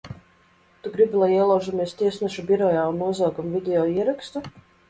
Tu 0.85 0.93
gribi, 0.95 1.19
lai 1.23 1.29
ielaužamies 1.33 1.93
tiesneša 2.01 2.47
birojā 2.49 2.89
un 2.95 2.99
nozogam 3.05 3.55
video 3.59 3.89
ierakstu? 4.01 4.47